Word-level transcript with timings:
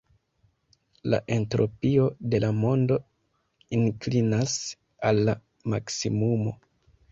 La 1.13 1.19
entropio 1.35 2.07
de 2.35 2.39
la 2.45 2.49
mondo 2.63 2.99
inklinas 3.81 4.57
al 5.11 5.23
la 5.31 5.39
maksimumo. 5.77 6.59